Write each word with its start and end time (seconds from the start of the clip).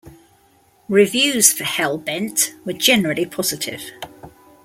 Reviews 0.89 1.53
for 1.53 1.63
"Hellbent" 1.63 2.53
were 2.65 2.73
generally 2.73 3.27
positive. 3.27 3.83